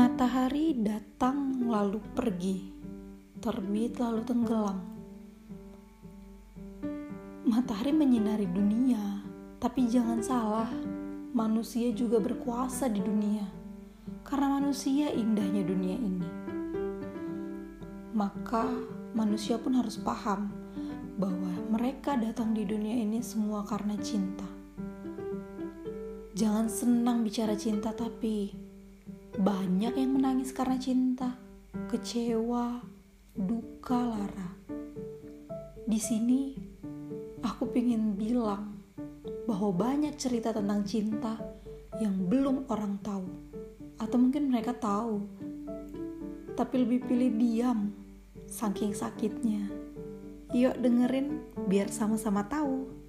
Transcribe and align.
Matahari 0.00 0.72
datang 0.80 1.68
lalu 1.68 2.00
pergi, 2.16 2.72
terbit 3.36 4.00
lalu 4.00 4.24
tenggelam. 4.24 4.80
Matahari 7.44 7.92
menyinari 7.92 8.48
dunia, 8.48 9.20
tapi 9.60 9.84
jangan 9.92 10.24
salah, 10.24 10.72
manusia 11.36 11.92
juga 11.92 12.16
berkuasa 12.16 12.88
di 12.88 13.04
dunia. 13.04 13.44
Karena 14.24 14.56
manusia 14.56 15.12
indahnya 15.12 15.68
dunia 15.68 15.96
ini. 16.00 16.28
Maka 18.16 18.72
manusia 19.12 19.60
pun 19.60 19.76
harus 19.76 20.00
paham 20.00 20.48
bahwa 21.20 21.52
mereka 21.76 22.16
datang 22.16 22.56
di 22.56 22.64
dunia 22.64 23.04
ini 23.04 23.20
semua 23.20 23.68
karena 23.68 24.00
cinta. 24.00 24.48
Jangan 26.32 26.72
senang 26.72 27.20
bicara 27.20 27.52
cinta 27.52 27.92
tapi 27.92 28.70
banyak 29.38 29.94
yang 29.94 30.18
menangis 30.18 30.50
karena 30.50 30.74
cinta, 30.80 31.38
kecewa, 31.86 32.82
duka, 33.38 34.00
lara. 34.10 34.50
Di 35.86 36.00
sini, 36.02 36.54
aku 37.42 37.70
ingin 37.74 38.18
bilang 38.18 38.82
bahwa 39.46 39.70
banyak 39.70 40.18
cerita 40.18 40.50
tentang 40.50 40.82
cinta 40.82 41.38
yang 42.02 42.26
belum 42.26 42.66
orang 42.70 42.98
tahu, 43.02 43.26
atau 44.02 44.16
mungkin 44.18 44.50
mereka 44.50 44.74
tahu, 44.74 45.22
tapi 46.58 46.82
lebih 46.82 47.06
pilih 47.06 47.30
diam, 47.38 47.94
saking 48.50 48.94
sakitnya. 48.94 49.70
Yuk 50.50 50.74
dengerin 50.82 51.38
biar 51.70 51.86
sama-sama 51.86 52.42
tahu. 52.50 52.99